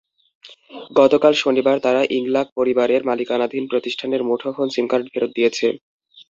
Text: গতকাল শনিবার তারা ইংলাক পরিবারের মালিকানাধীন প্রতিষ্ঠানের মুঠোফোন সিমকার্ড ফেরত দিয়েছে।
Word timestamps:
গতকাল 0.95 1.33
শনিবার 1.41 1.77
তারা 1.85 2.01
ইংলাক 2.17 2.47
পরিবারের 2.57 3.01
মালিকানাধীন 3.09 3.63
প্রতিষ্ঠানের 3.71 4.21
মুঠোফোন 4.29 4.67
সিমকার্ড 4.69 5.05
ফেরত 5.11 5.31
দিয়েছে। 5.37 5.67